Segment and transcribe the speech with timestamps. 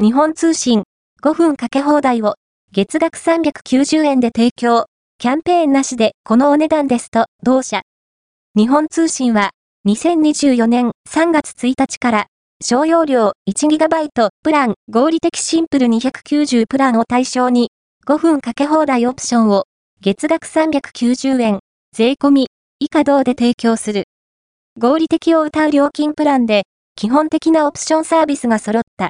[0.00, 0.84] 日本通信
[1.24, 2.36] 5分かけ放題を
[2.72, 4.84] 月額390円で提供。
[5.18, 7.82] キャンペーンなしでこのお値段ですと、同社。
[8.54, 9.50] 日本通信は
[9.88, 12.26] 2024年3月1日から
[12.64, 17.72] 商用量 1GB プラン合理的シンプル290プランを対象に
[18.06, 19.64] 5分かけ放題オプションを
[20.00, 21.58] 月額390円
[21.92, 22.46] 税込み
[22.78, 24.04] 以下同で提供する。
[24.78, 26.62] 合理的を謳う料金プランで
[26.94, 28.87] 基本的なオプションサービスが揃って